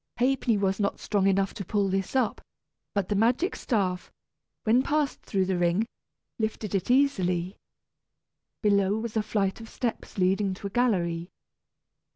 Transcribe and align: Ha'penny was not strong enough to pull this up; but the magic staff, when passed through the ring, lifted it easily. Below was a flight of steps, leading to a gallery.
Ha'penny 0.17 0.57
was 0.57 0.79
not 0.79 0.99
strong 0.99 1.27
enough 1.27 1.53
to 1.53 1.63
pull 1.63 1.87
this 1.87 2.15
up; 2.15 2.41
but 2.95 3.07
the 3.07 3.13
magic 3.13 3.55
staff, 3.55 4.11
when 4.63 4.81
passed 4.81 5.21
through 5.21 5.45
the 5.45 5.59
ring, 5.59 5.85
lifted 6.39 6.73
it 6.73 6.89
easily. 6.89 7.55
Below 8.63 8.97
was 8.97 9.15
a 9.15 9.21
flight 9.21 9.61
of 9.61 9.69
steps, 9.69 10.17
leading 10.17 10.55
to 10.55 10.65
a 10.65 10.71
gallery. 10.71 11.29